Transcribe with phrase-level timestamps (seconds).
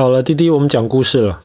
[0.00, 1.42] 好了，弟弟，我们讲故事了。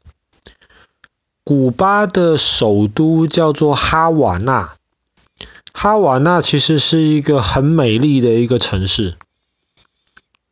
[1.43, 4.75] 古巴的首都叫做哈瓦那，
[5.73, 9.15] 哈瓦那其实是一个很美丽的一个城市。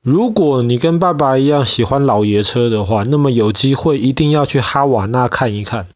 [0.01, 5.87] 如果你跟爸爸一样喜欢老爷车的话，那么有机会一定要去哈瓦那看一看。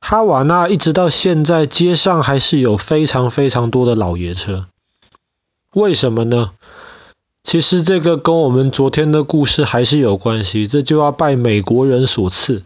[0.00, 4.66] 哈瓦那一直到现在，街上还是有非常非常多的老爷车。
[5.72, 6.50] 为什么呢？
[7.42, 12.62] 其实这个跟我们昨天的故事还是有关系，这就要拜美国人所赐。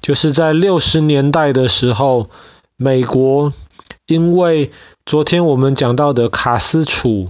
[0.00, 2.28] 就是在六十年代的时候，
[2.76, 3.52] 美国
[4.06, 4.72] 因为
[5.04, 7.28] 昨天我们讲到的卡斯楚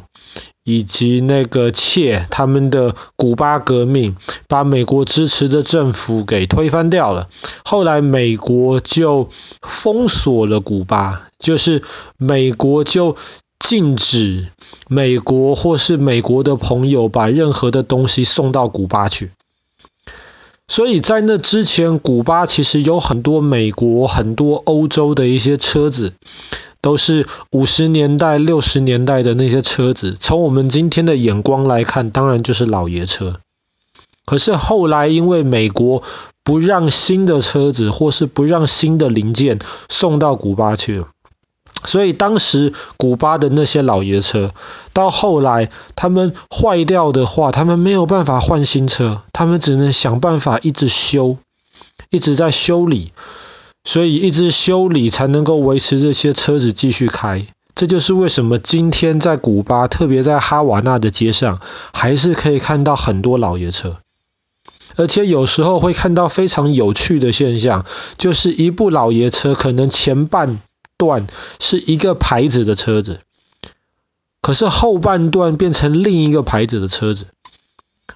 [0.63, 4.17] 以及那个切他们的古巴革命，
[4.49, 7.29] 把美国支持的政府给推翻掉了。
[7.65, 9.29] 后来美国就
[9.61, 11.83] 封锁了古巴，就是
[12.17, 13.17] 美国就。
[13.65, 14.49] 禁止
[14.89, 19.31] 美国或是美国的朋友把任何的东西送到古巴去。
[20.69, 26.13] 所以在那之前，古巴其实有很多美国、很多欧洲的一些车子，
[26.83, 30.15] 都是五十年代、六十年代的那些车子。
[30.21, 33.41] 从我们今天的眼光来看，当然就是老爷车。
[34.27, 36.03] 可是后来因为美国
[36.43, 41.09] 不让新的车子或是不让新的零件送到古巴去了。
[41.85, 44.53] 所以当时古巴的那些老爷车，
[44.93, 51.37] 到后来他们坏掉的话，他们没有办法换新车，他们只能想办法一直修，
[52.11, 53.13] 一直在修理，
[53.85, 57.47] 所以一直修理才能够维持这些车子继续开。
[57.75, 61.61] 这就是为什么今天在古巴，特别在哈瓦那的街上，
[61.93, 63.97] 还是可以看到很多老爷车，
[64.95, 67.85] 而且有时候会看到非常有趣的现象，
[68.17, 70.61] 就是一部老爷车可能前半
[70.97, 71.27] 段
[71.59, 73.21] 是一个牌子的车子，
[74.41, 77.27] 可是后半段变成另一个牌子的车子，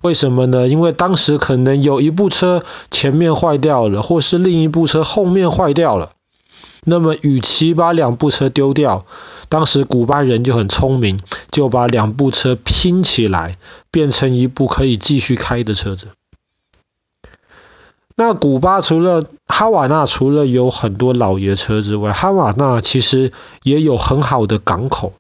[0.03, 0.69] 为什么呢？
[0.69, 6.13] 因为当时可能有一部车前面坏掉了，或是另一部车后面坏掉了。
[6.85, 9.05] 那么，与其把两部车丢掉，
[9.49, 11.19] 当时古巴人就很聪明，
[11.51, 13.59] 就把两部车拼起来，
[13.91, 16.09] 变成一部可以继续开的车子。
[18.21, 25.13] 那古巴除了哈瓦那，除了有很多老爷车之外，哈瓦那其实也有很好的港口。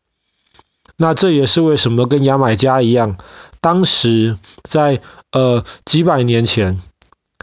[0.96, 3.16] 那这也是为什么跟牙买加一样，
[3.60, 5.00] 当时在
[5.30, 6.82] 呃几百年前，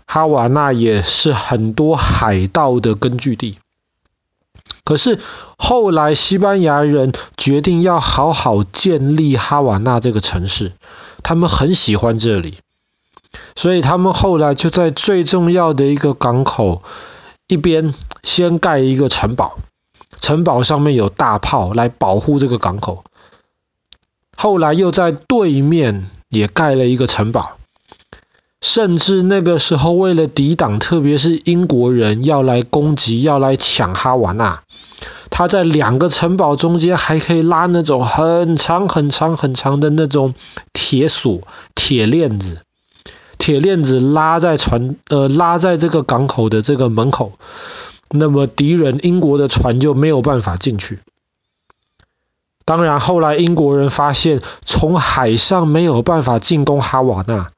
[0.06, 3.58] 哈瓦那也是很多海盗的根据地。
[4.84, 5.22] 可是
[5.58, 10.74] 后来西班牙人决定要好好建立哈瓦那这个城市，
[11.24, 12.58] 他们很喜欢这里。
[13.56, 16.84] 所以他们后来就在最重要的一个港口
[17.47, 19.57] 一边先盖一个城堡，
[20.19, 23.03] 城堡上面有大炮来保护这个港口。
[24.38, 27.57] 后来又在对面也盖了一个城堡，
[28.59, 34.62] 甚至那个时候为了抵挡，特别是英国人要来攻击、要来抢哈瓦那，
[35.29, 40.34] 他在两个城堡中间还可以拉那种很长、很长、很长的那种
[40.73, 41.40] 铁索、
[41.73, 42.65] 铁链子。
[43.46, 47.34] 铁链子拉在船，呃，拉在这个港口的这个门口，
[48.10, 50.98] 那么敌人英国的船就没有办法进去。
[52.66, 57.52] 当然，后来英国人发现从海上没有办法进攻哈瓦那，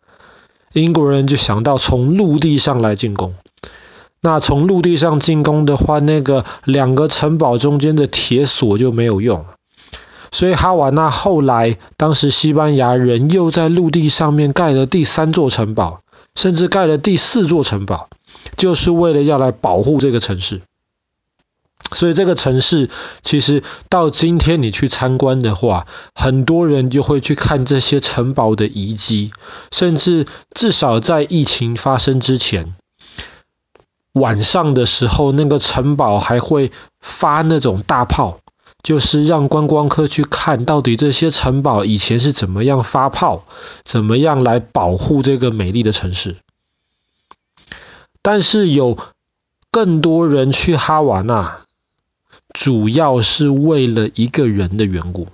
[0.74, 3.36] 英国人就想到从陆地上来进攻。
[4.19, 9.56] 那从陆地上进攻的话，那个两个城堡中间的铁索就没有用了。
[10.31, 16.01] 所以哈瓦那后来，当时西班牙人又在陆地上面盖了第三座城堡，
[16.35, 18.09] 甚至盖了第四座城堡，
[18.55, 20.61] 就是为了要来保护这个城市。
[21.93, 22.89] 所以这个城市
[23.21, 29.31] 其实到今天你去参观的话，很多人就会去看这些城堡的遗迹，
[29.71, 32.75] 甚至至少在疫情发生之前，
[34.11, 38.39] 晚上的时候那个城堡还会发那种大炮。
[38.88, 43.44] 就是让观光客去看到底这些城堡以前是怎么样发炮，
[43.84, 46.38] 怎么样来保护这个美丽的城市。
[48.22, 48.98] 但是有
[49.72, 51.66] 更多人去哈瓦那，
[52.54, 55.28] 主要是为了一个人的缘故。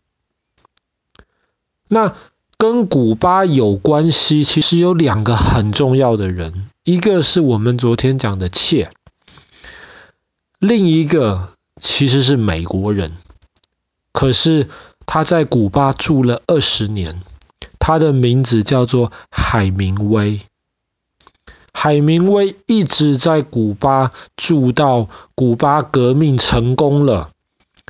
[1.88, 2.16] 那
[2.58, 8.90] 跟古巴有关系，其实有两个很重要的人，一个是我们昨天讲的切，
[10.58, 11.50] 另一个
[11.80, 13.12] 其实是美国人。
[14.24, 14.70] 可是
[15.06, 17.24] 他在古巴住了二十年，
[17.78, 20.40] 他的名字叫做海明威。
[21.74, 27.32] 海明威一直在古巴住到古巴革命成功了，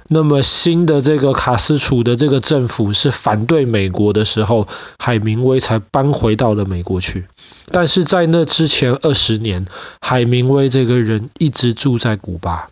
[0.07, 7.27] 那么新的这个卡斯楚的这个政府是反对美国的时候，海明威才搬回到了美国去。
[7.68, 9.68] 但是在那之前二十年，
[10.01, 12.69] 海明威这个人一直住在古巴。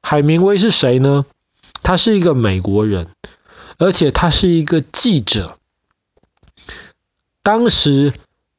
[0.00, 1.26] 海明威是谁呢？
[1.82, 3.08] 他是一个美国人，
[3.78, 5.56] 而且他是一个记者。
[7.42, 8.12] 当时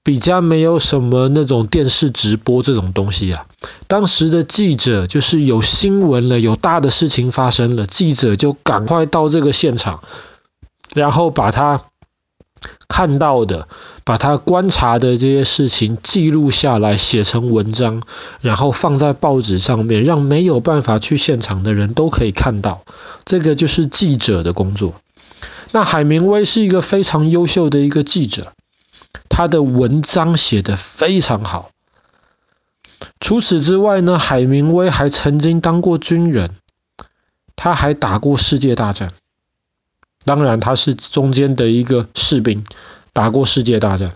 [0.03, 3.45] 比较没有什么那种电视直播这种东西啊。
[3.87, 10.03] 当时的记者就是有新闻了，有大的事情发生了，记者就赶快到这个现场，
[10.95, 11.83] 然后把他
[12.87, 13.67] 看到的、
[14.03, 18.03] 把他观察的这些事情记录下来，写成文章，
[18.41, 22.83] 然后放在报纸上面，让没有办法去现场的人都可以看到。
[23.25, 24.95] 这个就是记者的工作。
[25.71, 28.53] 那海明威是一个非常优秀的一个记者。
[29.29, 31.71] 他的文章写得非常好。
[33.19, 36.55] 除此之外呢，海明威还曾经当过军人，
[37.55, 39.11] 他还打过世界大战。
[40.25, 42.65] 当然，他是中间的一个士兵，
[43.13, 44.13] 打过世界大战。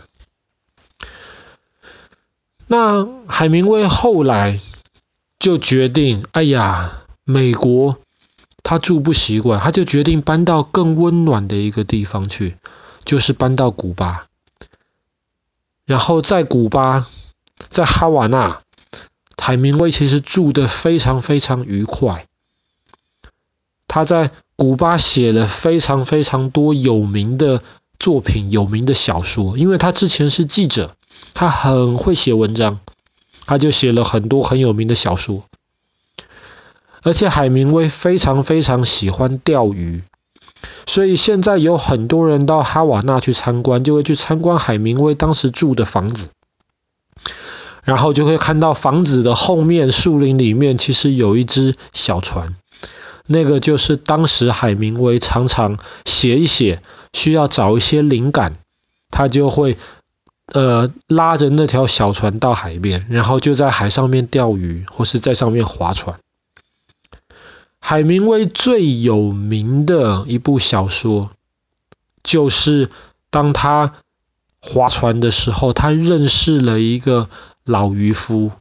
[2.67, 4.59] 那海明威后来
[5.37, 7.97] 就决定，哎呀，美国
[8.63, 12.57] 他住不习惯，他就决定搬到更温暖的一个地方去，
[13.03, 14.25] 就是搬到古巴。
[15.85, 17.05] 然后在古巴，
[17.69, 18.61] 在哈瓦那，
[19.37, 22.25] 海明威其实住得非常非常愉快。
[23.87, 27.61] 他在古巴写了非常非常多有名的
[27.99, 30.95] 作品、有名的小说，因为他之前是记者，
[31.33, 32.79] 他很会写文章，
[33.45, 35.43] 他就写了很多很有名的小说。
[37.03, 40.03] 而且海明威非常非常喜欢钓鱼。
[40.87, 46.29] 所以现在有很多人到哈瓦那去参观，就会去参观海明威当时住的房子，
[47.83, 52.55] 然后就会看到房子的后面树林里面其实有一只小船，
[53.27, 56.81] 那个就是当时海明威常常写一写，
[57.13, 58.53] 需要找一些灵感，
[59.09, 59.77] 他就会
[60.47, 66.19] 呃拉着那条小船到海边，然后就在海上面钓鱼，或是在上面划船。
[67.79, 71.31] 海明威最有名的一部小说，
[72.23, 72.89] 就是
[73.29, 73.93] 当他
[74.59, 77.29] 划船的时候，他认识了一个
[77.63, 78.51] 老渔夫，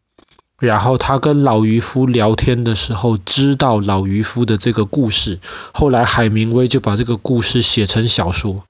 [0.64, 5.38] 然后他跟老渔夫聊天的时候，知道老渔夫的这个故事。
[5.72, 8.64] 后来海明威就把这个故事写成小说，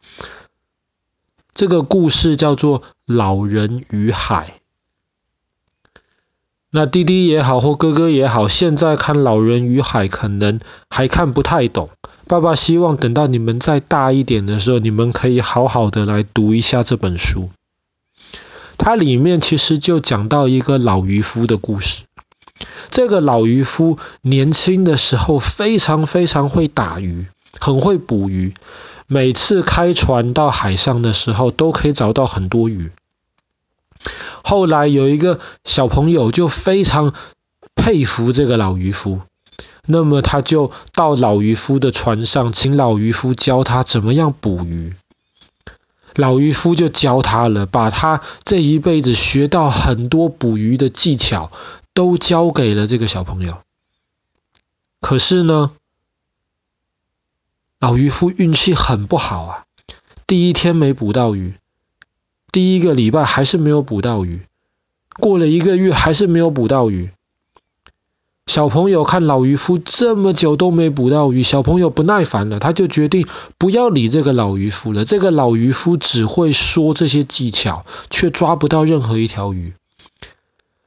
[1.54, 4.46] 这个故事叫做《老人与海》。
[6.70, 10.58] 那弟弟也好，或哥哥也好，现在看《老人与海》可能
[10.90, 11.88] 还看不太懂。
[12.26, 17.50] 爸爸希望等到你们再大一点的时候，你们可以好好的来读一下这本书。
[18.76, 22.02] 它里面其实就讲到一个老渔夫的故事。
[22.90, 27.26] 这个老渔夫年轻的时候非常非常会打鱼，
[27.58, 28.54] 很会捕鱼，
[29.06, 32.92] 每次开船到海上的时候都可以找到很多鱼。
[34.42, 37.14] 后来有一个小朋友就非常
[37.74, 39.22] 佩服这个老渔夫，
[39.86, 44.94] 那么他就到老渔夫的船上，请老渔夫教他怎么样捕鱼。
[46.14, 51.50] 老渔夫就教他了，把他这一辈子学到很多捕鱼的技巧
[51.92, 53.58] 都教给了这个小朋友。
[55.00, 55.72] 可是呢，
[57.78, 59.64] 老渔夫运气很不好啊，
[60.26, 61.54] 第一天没捕到鱼。
[62.52, 64.46] 第一个礼拜还是没有捕到鱼，
[65.18, 67.10] 过了一个月还是没有捕到鱼。
[68.46, 75.04] 小朋友看老渔夫这么久都没捕到鱼，小朋友不耐烦了，他就决定不要理这个老渔夫了。
[75.04, 79.74] 这个老渔夫只会说这些技巧，却抓不到任何一条鱼。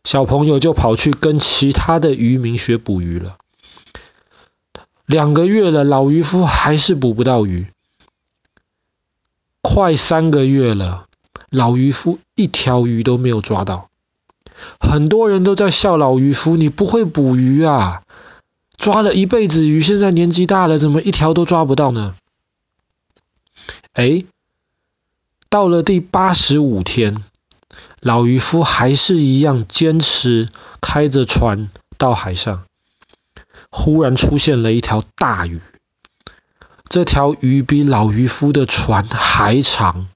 [0.03, 3.37] 小朋友就跑去跟其他的渔民学捕鱼了。
[5.05, 7.67] 两个月了，老渔夫还是捕不到鱼。
[9.61, 11.05] 快三个月了。
[11.49, 13.89] 老渔夫一条鱼都没有抓到，
[14.79, 18.03] 很多人都在笑老渔夫，你不会捕鱼啊！
[18.77, 22.15] 抓了一辈子鱼，现在年纪大了，怎么一条都抓不到呢？
[23.93, 24.23] 哎，
[25.49, 27.23] 到了第八十五天，
[27.99, 30.49] 老渔夫还是一样坚持
[30.79, 32.65] 开着船到海上，
[33.71, 35.59] 忽然出现了一条大鱼，
[36.87, 40.07] 这条鱼比老渔夫的船还长。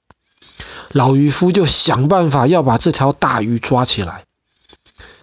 [0.92, 4.26] 老渔夫就想办法要把这条大鱼抓起来。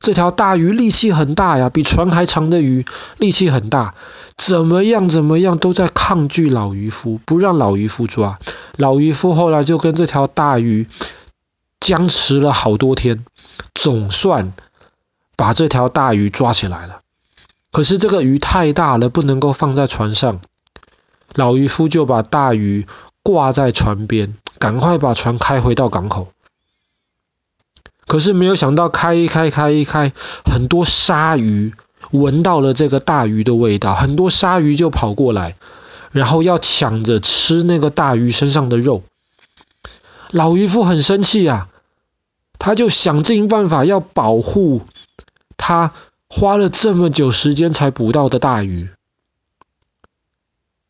[0.00, 2.86] 这条大鱼力气很大呀，比船还长的鱼，
[3.18, 3.94] 力气很大，
[4.36, 8.38] 怎么样怎么样都在抗拒老渔夫，不让老渔夫抓。
[8.76, 10.86] 老渔夫后来就跟这条大鱼
[11.80, 13.24] 僵持了好多天，
[13.74, 14.52] 总算
[15.36, 17.00] 把这条大鱼抓起来了。
[17.72, 20.40] 可是这个鱼太大了，不能够放在船上。
[21.34, 22.86] 老渔夫就把大鱼
[23.22, 26.28] 挂在船边，赶快把船开回到港口。
[28.08, 30.12] 可是没有想到，开一开，开一开，
[30.44, 31.74] 很多鲨鱼
[32.10, 35.54] 闻到了这个大鱼的味道，很多鲨鱼就跑过来，
[36.10, 39.04] 然后要抢着吃那个大鱼身上的肉。
[40.30, 41.68] 老渔夫很生气啊，
[42.58, 44.82] 他就想尽办法要保护
[45.56, 45.92] 他
[46.28, 48.88] 花了这么久时间才捕到的大鱼。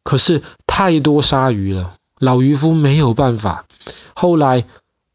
[0.04, 3.66] 可是太多鲨鱼了，老渔夫没有办法。
[4.14, 4.64] 后来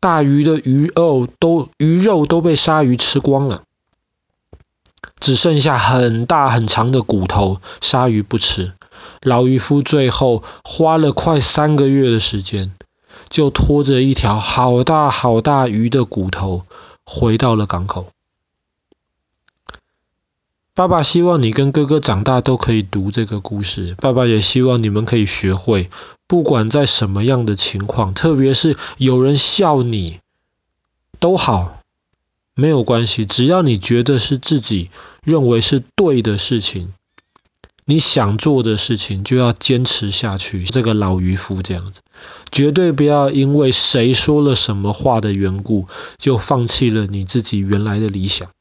[0.03, 3.63] 大鱼的鱼肉都鱼肉都被鲨鱼吃光了，
[5.21, 8.73] 只剩下很大很长的骨头，鲨鱼不吃。
[9.21, 12.73] 老渔夫最后花了快三个月的时间，
[13.29, 16.65] 就拖着一条好大好大鱼的骨头
[17.05, 18.07] 回到了港口。
[20.75, 23.95] 爸爸希望你跟哥哥长大都可以读这个故事。
[24.01, 25.89] 爸爸也希望你们可以学会，
[26.33, 30.19] 不管在什么样的情况，特别是有人笑你，
[31.19, 31.79] 都好，
[32.55, 33.27] 没有关系。
[33.27, 34.89] 只要你觉得是自己
[35.23, 36.91] 认为是对的事情，
[37.85, 40.63] 你想做的事情就要坚持下去。
[40.63, 42.01] 这个老渔夫这样子，
[42.51, 45.87] 绝对不要因为谁说了什么话的缘故，
[46.17, 48.47] 就放弃了你自己原来的理想。《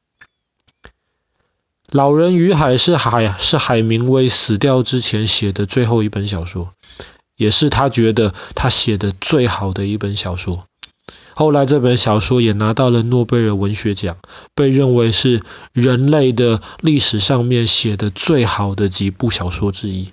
[1.88, 6.74] 老人与海》是海是海明威死掉之前写的最后一本小说，
[7.42, 10.66] 也是他觉得他写的最好的一本小说。
[11.34, 14.18] 后来这本小说也拿到了诺贝尔文学奖，
[14.54, 20.10] 被认为是人类的历史上面写的最好的几部小说之一。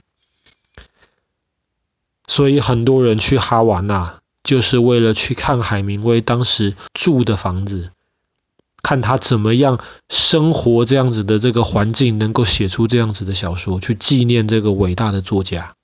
[2.26, 7.92] 所以很多人去哈瓦那，就是为了去看海明威当时住的房子。
[8.82, 15.76] 看他怎么样生活，这样子的这个环境，能够写出这样子的小说，去纪念这个伟大的作家。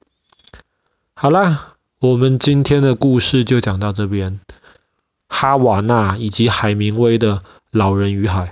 [1.18, 4.42] 好啦，我们今天的故事就讲到这边。
[5.30, 7.38] 哈瓦那以及海明威的
[7.72, 8.48] 《老人与海》。